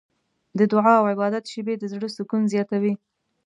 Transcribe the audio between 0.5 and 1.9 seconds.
د دعا او عبادت شېبې د